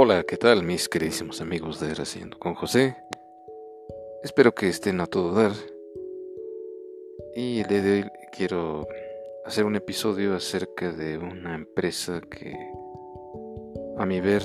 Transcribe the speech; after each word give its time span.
Hola, 0.00 0.22
¿qué 0.22 0.36
tal 0.36 0.62
mis 0.62 0.88
queridísimos 0.88 1.40
amigos 1.40 1.80
de 1.80 1.90
Haciendo 1.90 2.38
con 2.38 2.54
José? 2.54 2.96
Espero 4.22 4.54
que 4.54 4.68
estén 4.68 5.00
a 5.00 5.06
todo 5.06 5.32
dar. 5.32 5.50
Y 7.34 7.58
el 7.58 7.66
día 7.66 7.82
de 7.82 7.92
hoy 7.94 8.10
quiero 8.30 8.86
hacer 9.44 9.64
un 9.64 9.74
episodio 9.74 10.36
acerca 10.36 10.92
de 10.92 11.18
una 11.18 11.56
empresa 11.56 12.20
que, 12.20 12.54
a 13.96 14.06
mi 14.06 14.20
ver, 14.20 14.44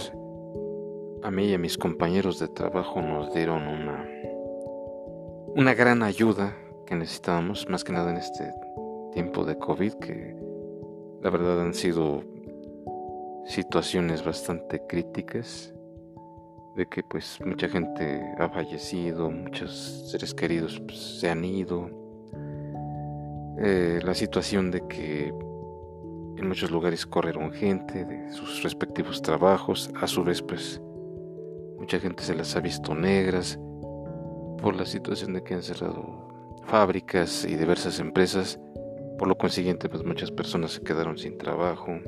a 1.21 1.29
mí 1.29 1.45
y 1.50 1.54
a 1.54 1.59
mis 1.59 1.77
compañeros 1.77 2.39
de 2.39 2.47
trabajo 2.47 3.04
nos 3.04 3.31
dieron 3.35 3.67
una, 3.67 4.09
una 5.55 5.75
gran 5.75 6.01
ayuda 6.01 6.57
que 6.88 6.95
necesitábamos, 6.95 7.70
más 7.70 7.83
que 7.83 7.93
nada 7.93 8.09
en 8.09 8.17
este 8.17 8.51
tiempo 9.11 9.45
de 9.45 9.59
COVID, 9.59 9.93
que 10.00 10.36
la 11.21 11.29
verdad 11.29 11.61
han 11.61 11.75
sido 11.75 12.24
situaciones 13.46 14.24
bastante 14.24 14.82
críticas 14.88 15.74
de 16.75 16.88
que 16.88 17.04
pues 17.04 17.39
mucha 17.46 17.70
gente 17.70 18.24
ha 18.39 18.50
fallecido, 18.50 19.29
muchos 19.29 20.10
seres 20.10 20.34
queridos 20.34 20.82
pues, 20.86 21.20
se 21.20 21.29
han 21.29 21.46
ido, 21.46 21.89
eh, 23.60 24.00
la 24.04 24.14
situación 24.15 24.71
de 24.71 24.87
que 24.87 25.28
en 25.28 26.48
muchos 26.48 26.71
lugares 26.71 27.06
corrieron 27.06 27.51
gente 27.51 28.06
de 28.06 28.32
sus 28.32 28.64
respectivos 28.64 29.21
trabajos, 29.21 29.92
a 30.01 30.07
su 30.07 30.23
vez 30.23 30.42
pues 30.42 30.82
mucha 31.78 32.00
gente 32.00 32.23
se 32.23 32.34
las 32.34 32.56
ha 32.56 32.59
visto 32.59 32.95
negras 32.95 33.59
por 34.62 34.75
la 34.75 34.86
situación 34.86 35.34
de 35.34 35.44
que 35.44 35.53
han 35.53 35.62
cerrado 35.62 36.30
fábricas 36.66 37.45
y 37.45 37.56
diversas 37.56 38.00
empresas, 38.00 38.59
por 39.20 39.28
lo 39.28 39.38
consiguiente 39.38 39.89
pues 39.89 40.03
muchas 40.03 40.31
personas 40.31 40.72
se 40.72 40.81
quedaron 40.81 41.17
sin 41.17 41.38
trabajo, 41.38 42.00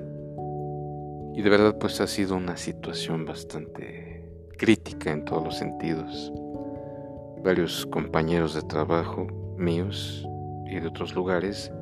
y 1.36 1.42
de 1.42 1.50
verdad 1.50 1.78
pues 1.78 2.00
ha 2.00 2.08
sido 2.08 2.38
una 2.38 2.56
situación 2.56 3.26
bastante 3.26 4.24
crítica 4.58 5.12
en 5.12 5.26
todos 5.26 5.44
los 5.44 5.58
sentidos. 5.58 6.32
Varios 7.44 7.86
compañeros 7.88 8.54
de 8.54 8.62
trabajo 8.62 9.28
míos 9.58 10.26
y 10.66 10.80
de 10.80 10.88
otros 10.88 11.14
lugares 11.14 11.74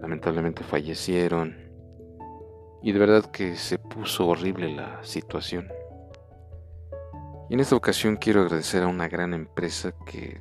lamentablemente 0.00 0.62
fallecieron 0.62 1.56
y 2.80 2.92
de 2.92 2.98
verdad 3.00 3.24
que 3.32 3.56
se 3.56 3.80
puso 3.80 4.28
horrible 4.28 4.72
la 4.72 5.02
situación. 5.02 5.68
Y 7.50 7.54
en 7.54 7.60
esta 7.60 7.74
ocasión 7.74 8.14
quiero 8.14 8.42
agradecer 8.42 8.84
a 8.84 8.86
una 8.86 9.08
gran 9.08 9.34
empresa 9.34 9.92
que 10.06 10.40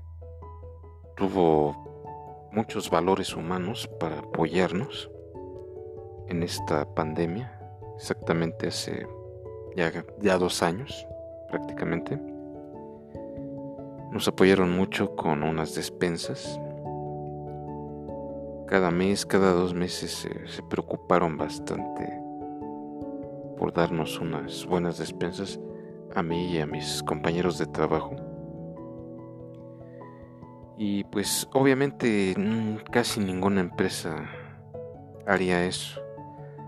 tuvo 1.15 2.49
muchos 2.51 2.91
valores 2.91 3.35
humanos 3.35 3.89
para 3.99 4.19
apoyarnos 4.19 5.09
en 6.27 6.43
esta 6.43 6.93
pandemia 6.93 7.56
exactamente 7.97 8.67
hace 8.67 9.07
ya, 10.21 10.37
dos 10.37 10.63
años 10.63 11.07
prácticamente. 11.49 12.19
Nos 14.11 14.27
apoyaron 14.27 14.71
mucho 14.71 15.15
con 15.15 15.43
unas 15.43 15.75
despensas. 15.75 16.59
Cada 18.67 18.91
mes, 18.91 19.25
cada 19.25 19.51
dos 19.51 19.73
meses 19.73 20.27
se, 20.45 20.63
preocuparon 20.63 21.37
bastante 21.37 22.21
por 23.57 23.73
darnos 23.73 24.19
unas 24.19 24.65
buenas 24.65 24.97
despensas 24.97 25.59
a 26.15 26.23
mí 26.23 26.51
y 26.53 26.59
a 26.59 26.65
mis 26.65 27.03
compañeros 27.03 27.57
de 27.57 27.65
trabajo. 27.67 28.15
Y 30.77 31.03
pues 31.05 31.47
obviamente 31.53 32.35
casi 32.91 33.19
ninguna 33.19 33.61
empresa 33.61 34.29
haría 35.25 35.65
eso. 35.65 36.06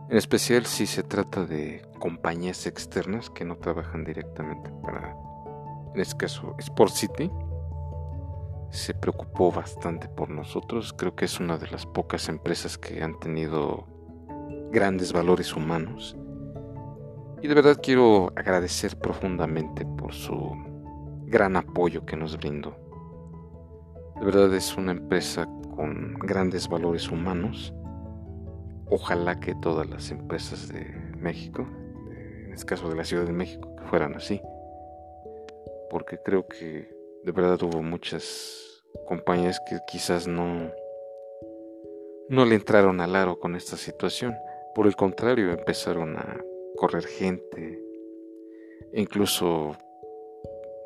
En 0.09 0.17
especial 0.17 0.65
si 0.65 0.87
se 0.87 1.03
trata 1.03 1.45
de 1.45 1.83
compañías 1.99 2.65
externas 2.65 3.29
que 3.29 3.45
no 3.45 3.57
trabajan 3.57 4.03
directamente 4.03 4.71
para, 4.81 5.15
en 5.93 6.01
este 6.01 6.17
caso, 6.17 6.55
Sport 6.57 6.93
City. 6.93 7.29
Se 8.71 8.95
preocupó 8.95 9.51
bastante 9.51 10.07
por 10.09 10.31
nosotros. 10.31 10.93
Creo 10.93 11.15
que 11.15 11.25
es 11.25 11.39
una 11.39 11.59
de 11.59 11.67
las 11.67 11.85
pocas 11.85 12.27
empresas 12.27 12.75
que 12.75 13.03
han 13.03 13.19
tenido 13.19 13.85
grandes 14.71 15.13
valores 15.13 15.55
humanos. 15.55 16.17
Y 17.43 17.47
de 17.47 17.53
verdad 17.53 17.79
quiero 17.79 18.33
agradecer 18.35 18.97
profundamente 18.97 19.85
por 19.85 20.15
su 20.15 20.55
gran 21.27 21.55
apoyo 21.55 22.07
que 22.07 22.17
nos 22.17 22.35
brindó. 22.35 22.75
De 24.19 24.25
verdad 24.25 24.51
es 24.55 24.75
una 24.75 24.91
empresa 24.91 25.45
con 25.75 26.15
grandes 26.15 26.67
valores 26.67 27.09
humanos 27.09 27.75
Ojalá 28.91 29.39
que 29.39 29.53
todas 29.55 29.87
las 29.87 30.09
empresas 30.09 30.69
de 30.69 30.85
México, 31.17 31.67
en 32.45 32.53
este 32.53 32.65
caso 32.65 32.89
de 32.89 32.95
la 32.95 33.03
Ciudad 33.03 33.25
de 33.25 33.33
México, 33.33 33.75
que 33.75 33.83
fueran 33.83 34.15
así. 34.15 34.41
Porque 35.89 36.17
creo 36.17 36.47
que 36.47 36.89
de 37.23 37.31
verdad 37.31 37.61
hubo 37.61 37.83
muchas 37.83 38.83
compañías 39.07 39.59
que 39.69 39.77
quizás 39.87 40.27
no, 40.27 40.71
no 42.29 42.45
le 42.45 42.55
entraron 42.55 42.99
al 43.01 43.15
aro 43.15 43.39
con 43.39 43.55
esta 43.55 43.77
situación. 43.77 44.35
Por 44.73 44.87
el 44.87 44.95
contrario, 44.95 45.51
empezaron 45.51 46.17
a 46.17 46.39
correr 46.75 47.05
gente, 47.05 47.79
incluso 48.93 49.75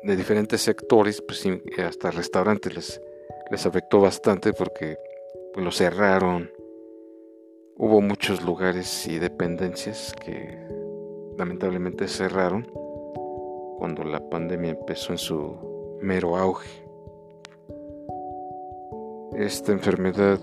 de 0.02 0.16
diferentes 0.16 0.60
sectores, 0.60 1.22
pues 1.22 1.46
hasta 1.78 2.10
restaurantes 2.10 2.74
les, 2.74 3.00
les 3.50 3.64
afectó 3.64 4.00
bastante 4.00 4.52
porque 4.52 4.98
pues, 5.54 5.64
lo 5.64 5.72
cerraron 5.72 6.50
Hubo 7.76 8.00
muchos 8.00 8.44
lugares 8.44 9.08
y 9.08 9.18
dependencias 9.18 10.14
que 10.24 10.58
lamentablemente 11.36 12.06
cerraron 12.06 12.70
cuando 13.78 14.04
la 14.04 14.20
pandemia 14.30 14.70
empezó 14.70 15.12
en 15.12 15.18
su 15.18 15.98
mero 16.00 16.36
auge. 16.36 16.68
Esta 19.36 19.72
enfermedad 19.72 20.38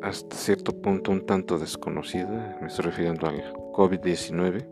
hasta 0.00 0.36
cierto 0.36 0.80
punto 0.80 1.10
un 1.10 1.26
tanto 1.26 1.58
desconocida, 1.58 2.56
me 2.60 2.68
estoy 2.68 2.84
refiriendo 2.84 3.26
al 3.26 3.52
COVID-19, 3.72 4.64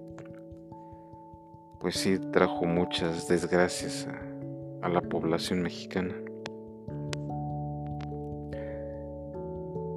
pues 1.81 1.97
sí 1.97 2.21
trajo 2.31 2.65
muchas 2.65 3.27
desgracias 3.27 4.07
a, 4.07 4.87
a 4.87 4.89
la 4.89 5.01
población 5.01 5.63
mexicana. 5.63 6.24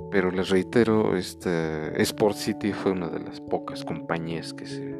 Pero 0.10 0.32
les 0.32 0.50
reitero, 0.50 1.18
este 1.18 2.02
Sport 2.02 2.36
City 2.36 2.72
fue 2.72 2.94
una 2.94 3.10
de 3.10 3.20
las 3.20 3.42
pocas 3.42 3.84
compañías 3.84 4.54
que 4.54 4.66
se 4.66 4.96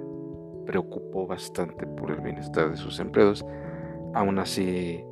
preocupó 0.66 1.26
bastante 1.26 1.88
por 1.88 2.12
el 2.12 2.20
bienestar 2.20 2.70
de 2.70 2.78
sus 2.78 3.00
empleados. 3.00 3.46
Aún 4.14 4.38
así, 4.38 5.04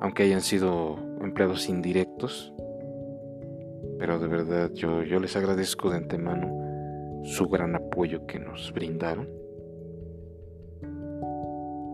aunque 0.00 0.24
hayan 0.24 0.42
sido 0.42 0.98
empleados 1.22 1.68
indirectos, 1.68 2.52
pero 3.98 4.18
de 4.18 4.28
verdad 4.28 4.70
yo, 4.74 5.02
yo 5.02 5.18
les 5.18 5.36
agradezco 5.36 5.90
de 5.90 5.96
antemano 5.96 6.62
su 7.24 7.48
gran 7.48 7.74
apoyo 7.74 8.26
que 8.26 8.38
nos 8.38 8.72
brindaron. 8.72 9.28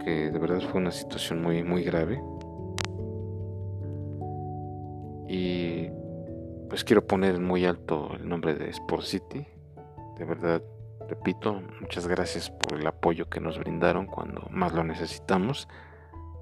Que 0.04 0.31
de 0.31 0.38
verdad 0.38 0.60
fue 0.60 0.81
una 0.81 0.91
situación 0.91 1.43
muy, 1.43 1.62
muy 1.62 1.84
grave. 1.84 2.21
Pues 6.68 6.84
quiero 6.84 7.06
poner 7.06 7.40
muy 7.40 7.64
alto 7.64 8.10
el 8.14 8.28
nombre 8.28 8.54
de 8.54 8.68
Sport 8.70 9.04
City. 9.04 9.46
De 10.18 10.24
verdad, 10.24 10.62
repito, 11.08 11.62
muchas 11.80 12.06
gracias 12.06 12.50
por 12.50 12.78
el 12.78 12.86
apoyo 12.86 13.28
que 13.28 13.40
nos 13.40 13.58
brindaron 13.58 14.06
cuando 14.06 14.46
más 14.50 14.74
lo 14.74 14.84
necesitamos. 14.84 15.66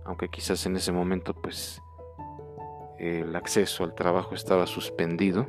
Aunque 0.05 0.29
quizás 0.29 0.67
en 0.67 0.77
ese 0.77 0.93
momento 0.93 1.35
pues 1.35 1.81
el 2.99 3.35
acceso 3.37 3.85
al 3.85 3.95
trabajo 3.95 4.35
estaba 4.35 4.67
suspendido. 4.67 5.47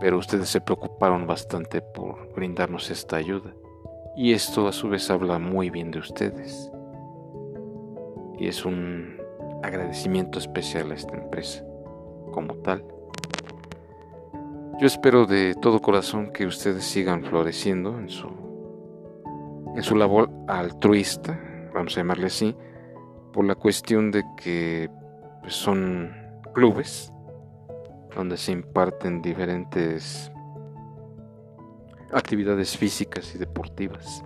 Pero 0.00 0.18
ustedes 0.18 0.48
se 0.48 0.60
preocuparon 0.60 1.26
bastante 1.26 1.80
por 1.80 2.32
brindarnos 2.34 2.90
esta 2.90 3.16
ayuda. 3.16 3.52
Y 4.14 4.32
esto 4.32 4.68
a 4.68 4.72
su 4.72 4.88
vez 4.88 5.10
habla 5.10 5.38
muy 5.38 5.70
bien 5.70 5.90
de 5.90 6.00
ustedes. 6.00 6.70
Y 8.38 8.46
es 8.46 8.64
un 8.64 9.16
agradecimiento 9.62 10.38
especial 10.38 10.92
a 10.92 10.94
esta 10.94 11.16
empresa 11.16 11.67
como 12.30 12.54
tal. 12.56 12.84
Yo 14.80 14.86
espero 14.86 15.26
de 15.26 15.54
todo 15.54 15.80
corazón 15.80 16.30
que 16.32 16.46
ustedes 16.46 16.84
sigan 16.84 17.24
floreciendo 17.24 17.98
en 17.98 18.08
su, 18.08 18.28
en 19.74 19.82
su 19.82 19.96
labor 19.96 20.30
altruista, 20.46 21.38
vamos 21.74 21.96
a 21.96 22.00
llamarle 22.00 22.26
así, 22.26 22.56
por 23.32 23.44
la 23.44 23.56
cuestión 23.56 24.10
de 24.10 24.24
que 24.36 24.88
pues, 25.40 25.54
son 25.54 26.12
clubes 26.54 27.12
donde 28.14 28.36
se 28.36 28.52
imparten 28.52 29.20
diferentes 29.20 30.30
actividades 32.12 32.76
físicas 32.76 33.34
y 33.34 33.38
deportivas. 33.38 34.24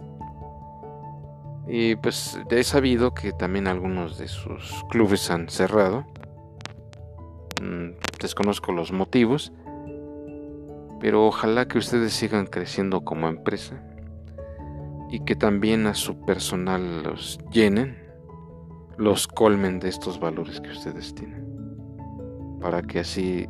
Y 1.67 1.97
pues 1.97 2.39
he 2.51 2.65
sabido 2.65 3.15
que 3.15 3.33
también 3.33 3.67
algunos 3.67 4.19
de 4.19 4.29
sus 4.29 4.85
clubes 4.91 5.31
han 5.31 5.49
cerrado 5.49 6.05
desconozco 8.21 8.73
los 8.73 8.93
motivos, 8.93 9.53
pero 11.01 11.27
ojalá 11.27 11.67
que 11.67 11.79
ustedes 11.79 12.13
sigan 12.13 12.47
creciendo 12.47 13.05
como 13.05 13.29
empresa 13.29 13.83
y 15.11 15.21
que 15.25 15.35
también 15.35 15.87
a 15.87 15.95
su 15.95 16.25
personal 16.25 17.03
los 17.03 17.39
llenen, 17.51 17.99
los 18.97 19.27
colmen 19.27 19.81
de 19.81 19.89
estos 19.89 20.21
valores 20.21 20.61
que 20.61 20.71
ustedes 20.71 21.15
tienen, 21.15 21.47
para 22.61 22.83
que 22.83 23.01
así 23.01 23.49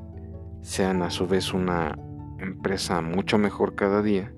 sean 0.63 1.03
a 1.03 1.11
su 1.11 1.27
vez 1.27 1.53
una 1.53 1.99
empresa 2.39 3.01
mucho 3.01 3.39
mejor 3.39 3.75
cada 3.75 4.03
día 4.03 4.33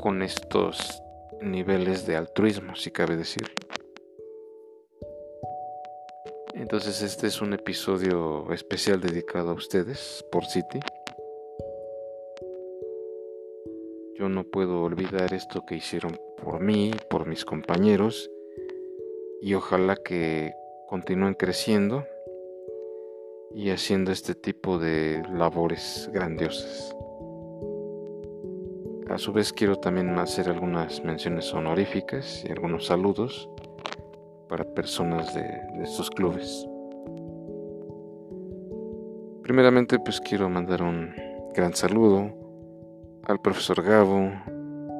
con 0.00 0.22
estos 0.22 1.02
niveles 1.40 2.06
de 2.06 2.16
altruismo, 2.16 2.76
si 2.76 2.90
cabe 2.90 3.16
decir. 3.16 3.50
Entonces 6.54 7.02
este 7.02 7.26
es 7.28 7.40
un 7.40 7.54
episodio 7.54 8.52
especial 8.52 9.00
dedicado 9.00 9.50
a 9.50 9.54
ustedes 9.54 10.24
por 10.30 10.44
City. 10.44 10.80
Yo 14.18 14.28
no 14.28 14.44
puedo 14.44 14.82
olvidar 14.82 15.32
esto 15.32 15.64
que 15.66 15.76
hicieron 15.76 16.18
por 16.42 16.60
mí, 16.60 16.92
por 17.08 17.26
mis 17.26 17.44
compañeros, 17.44 18.30
y 19.40 19.54
ojalá 19.54 19.96
que 19.96 20.52
continúen 20.88 21.34
creciendo 21.34 22.04
y 23.54 23.70
haciendo 23.70 24.12
este 24.12 24.34
tipo 24.34 24.78
de 24.78 25.22
labores 25.32 26.10
grandiosas. 26.12 26.94
A 29.08 29.18
su 29.18 29.32
vez 29.32 29.52
quiero 29.52 29.76
también 29.76 30.18
hacer 30.18 30.48
algunas 30.48 31.02
menciones 31.04 31.52
honoríficas 31.52 32.44
y 32.44 32.52
algunos 32.52 32.86
saludos 32.86 33.48
para 34.52 34.66
personas 34.66 35.34
de, 35.34 35.62
estos 35.82 36.10
clubes. 36.10 36.68
Primeramente 39.42 39.98
pues 39.98 40.20
quiero 40.20 40.50
mandar 40.50 40.82
un 40.82 41.14
gran 41.54 41.72
saludo 41.72 42.30
al 43.22 43.40
profesor 43.40 43.82
Gabo, 43.82 44.30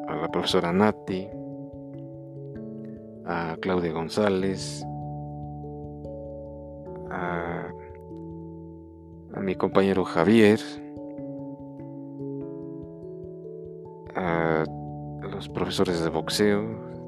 a 0.08 0.16
la 0.16 0.28
profesora 0.32 0.72
Nati, 0.72 1.28
a 3.26 3.58
Claudia 3.60 3.92
González, 3.92 4.82
a 7.10 7.68
mi 9.38 9.54
compañero 9.54 10.02
Javier, 10.06 10.60
a 14.14 14.64
los 15.30 15.46
profesores 15.50 16.02
de 16.02 16.08
boxeo, 16.08 17.01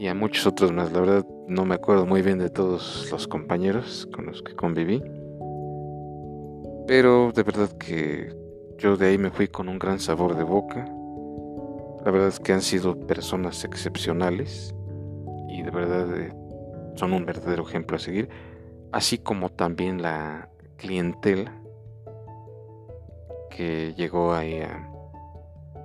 y 0.00 0.08
a 0.08 0.14
muchos 0.14 0.46
otros 0.46 0.72
más. 0.72 0.90
La 0.92 1.00
verdad 1.00 1.26
no 1.46 1.66
me 1.66 1.74
acuerdo 1.74 2.06
muy 2.06 2.22
bien 2.22 2.38
de 2.38 2.48
todos 2.48 3.06
los 3.10 3.28
compañeros 3.28 4.08
con 4.14 4.24
los 4.24 4.42
que 4.42 4.56
conviví. 4.56 5.02
Pero 6.86 7.32
de 7.32 7.42
verdad 7.42 7.70
que 7.72 8.34
yo 8.78 8.96
de 8.96 9.08
ahí 9.08 9.18
me 9.18 9.30
fui 9.30 9.48
con 9.48 9.68
un 9.68 9.78
gran 9.78 10.00
sabor 10.00 10.36
de 10.36 10.42
boca. 10.42 10.86
La 12.02 12.10
verdad 12.10 12.28
es 12.28 12.40
que 12.40 12.54
han 12.54 12.62
sido 12.62 12.98
personas 12.98 13.62
excepcionales 13.64 14.74
y 15.50 15.62
de 15.62 15.70
verdad 15.70 16.18
eh, 16.18 16.32
son 16.94 17.12
un 17.12 17.26
verdadero 17.26 17.68
ejemplo 17.68 17.98
a 17.98 18.00
seguir. 18.00 18.30
Así 18.92 19.18
como 19.18 19.50
también 19.50 20.00
la 20.00 20.48
clientela 20.78 21.60
que 23.50 23.92
llegó 23.98 24.32
ahí 24.32 24.62
a 24.62 24.90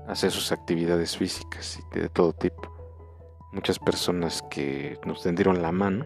hacer 0.08 0.32
sus 0.32 0.54
actividades 0.54 1.18
físicas 1.18 1.82
y 1.94 2.00
de 2.00 2.08
todo 2.08 2.32
tipo 2.32 2.75
muchas 3.56 3.80
personas 3.80 4.44
que 4.50 5.00
nos 5.06 5.24
tendieron 5.24 5.62
la 5.62 5.72
mano, 5.72 6.06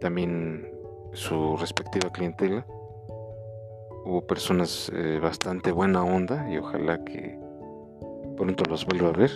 también 0.00 0.68
su 1.12 1.56
respectiva 1.56 2.10
clientela. 2.10 2.66
Hubo 4.04 4.26
personas 4.26 4.90
eh, 4.94 5.20
bastante 5.22 5.72
buena 5.72 6.04
onda 6.04 6.50
y 6.50 6.58
ojalá 6.58 7.02
que 7.04 7.38
pronto 8.36 8.64
los 8.68 8.84
vuelva 8.86 9.08
a 9.08 9.12
ver. 9.12 9.30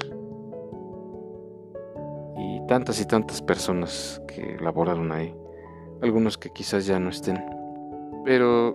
Y 2.37 2.67
tantas 2.67 3.01
y 3.01 3.07
tantas 3.07 3.41
personas 3.41 4.21
que 4.27 4.57
laboraron 4.61 5.13
ahí, 5.13 5.35
algunos 6.03 6.37
que 6.39 6.51
quizás 6.51 6.87
ya 6.87 6.99
no 6.99 7.11
estén, 7.11 7.43
pero 8.25 8.75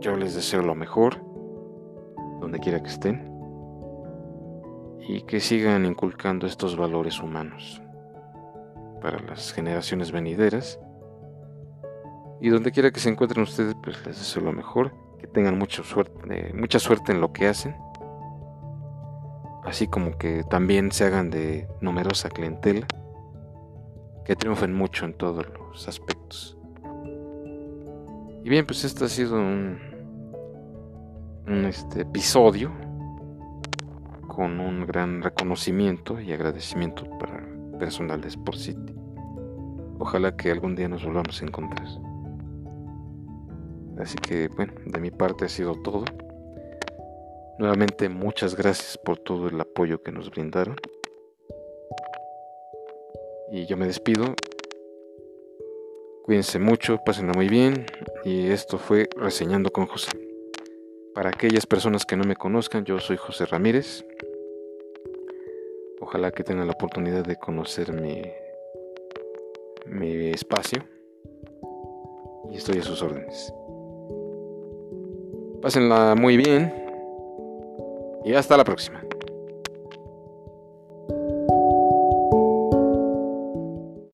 yo 0.00 0.16
les 0.16 0.34
deseo 0.34 0.62
lo 0.62 0.74
mejor, 0.74 1.16
donde 2.40 2.58
quiera 2.60 2.82
que 2.82 2.90
estén 2.90 3.35
y 5.08 5.22
que 5.22 5.40
sigan 5.40 5.84
inculcando 5.84 6.46
estos 6.46 6.76
valores 6.76 7.20
humanos 7.20 7.80
para 9.00 9.20
las 9.20 9.52
generaciones 9.52 10.10
venideras. 10.10 10.80
Y 12.40 12.48
donde 12.48 12.72
quiera 12.72 12.90
que 12.90 13.00
se 13.00 13.08
encuentren 13.08 13.44
ustedes, 13.44 13.74
pues 13.82 14.04
les 14.04 14.18
deseo 14.18 14.42
lo 14.42 14.52
mejor, 14.52 14.92
que 15.18 15.26
tengan 15.26 15.58
mucha 15.58 15.82
suerte, 15.82 16.52
mucha 16.54 16.78
suerte 16.78 17.12
en 17.12 17.20
lo 17.20 17.32
que 17.32 17.46
hacen, 17.46 17.76
así 19.64 19.86
como 19.86 20.18
que 20.18 20.44
también 20.44 20.92
se 20.92 21.04
hagan 21.04 21.30
de 21.30 21.68
numerosa 21.80 22.28
clientela, 22.28 22.86
que 24.24 24.36
triunfen 24.36 24.74
mucho 24.74 25.04
en 25.04 25.14
todos 25.14 25.46
los 25.48 25.88
aspectos. 25.88 26.58
Y 28.44 28.48
bien, 28.48 28.66
pues 28.66 28.84
este 28.84 29.04
ha 29.04 29.08
sido 29.08 29.36
un, 29.36 29.78
un 31.46 31.64
este, 31.64 32.02
episodio 32.02 32.85
con 34.36 34.60
un 34.60 34.86
gran 34.86 35.22
reconocimiento 35.22 36.20
y 36.20 36.30
agradecimiento 36.30 37.04
para 37.18 37.38
el 37.38 37.78
personal 37.78 38.20
de 38.20 38.28
Sport 38.28 38.58
City. 38.58 38.94
Ojalá 39.98 40.36
que 40.36 40.50
algún 40.50 40.76
día 40.76 40.90
nos 40.90 41.06
volvamos 41.06 41.40
a 41.40 41.46
encontrar. 41.46 41.86
Así 43.98 44.18
que 44.18 44.48
bueno, 44.48 44.74
de 44.84 45.00
mi 45.00 45.10
parte 45.10 45.46
ha 45.46 45.48
sido 45.48 45.72
todo. 45.80 46.04
Nuevamente 47.58 48.10
muchas 48.10 48.54
gracias 48.54 48.98
por 48.98 49.16
todo 49.16 49.48
el 49.48 49.58
apoyo 49.58 50.02
que 50.02 50.12
nos 50.12 50.30
brindaron. 50.30 50.76
Y 53.50 53.64
yo 53.64 53.78
me 53.78 53.86
despido. 53.86 54.34
Cuídense 56.24 56.58
mucho, 56.58 56.98
pásenla 57.06 57.32
muy 57.32 57.48
bien. 57.48 57.86
Y 58.22 58.48
esto 58.48 58.76
fue 58.76 59.08
Reseñando 59.16 59.70
con 59.70 59.86
José. 59.86 60.10
Para 61.14 61.30
aquellas 61.30 61.64
personas 61.64 62.04
que 62.04 62.14
no 62.14 62.24
me 62.24 62.36
conozcan, 62.36 62.84
yo 62.84 62.98
soy 62.98 63.16
José 63.16 63.46
Ramírez. 63.46 64.04
Ojalá 66.06 66.30
que 66.30 66.44
tengan 66.44 66.68
la 66.68 66.72
oportunidad 66.72 67.24
de 67.24 67.34
conocer 67.34 67.92
mi, 67.92 68.22
mi 69.86 70.28
espacio. 70.28 70.84
Y 72.48 72.58
estoy 72.58 72.78
a 72.78 72.82
sus 72.84 73.02
órdenes. 73.02 73.52
Pásenla 75.60 76.14
muy 76.14 76.36
bien. 76.36 76.72
Y 78.24 78.34
hasta 78.34 78.56
la 78.56 78.62
próxima. 78.62 79.05